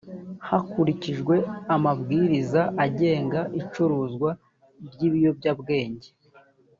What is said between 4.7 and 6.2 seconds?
ry’ibiyobyabwenge